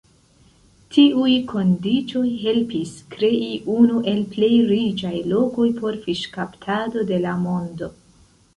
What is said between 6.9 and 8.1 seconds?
de la mondo.